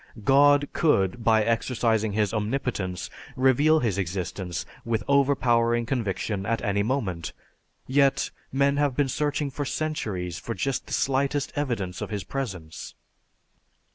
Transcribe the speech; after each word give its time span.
God 0.23 0.67
could 0.73 1.23
by 1.23 1.43
exercising 1.43 2.13
His 2.13 2.33
omnipotence 2.33 3.07
reveal 3.35 3.81
His 3.81 3.99
existence 3.99 4.65
with 4.83 5.03
overpowering 5.07 5.85
conviction 5.85 6.43
at 6.43 6.59
any 6.63 6.81
moment; 6.81 7.33
yet, 7.85 8.31
men 8.51 8.77
have 8.77 8.95
been 8.95 9.09
searching 9.09 9.51
for 9.51 9.63
centuries 9.63 10.39
for 10.39 10.55
just 10.55 10.87
the 10.87 10.93
slightest 10.93 11.53
evidence 11.55 12.01
of 12.01 12.09
His 12.09 12.23
presence. 12.23 12.95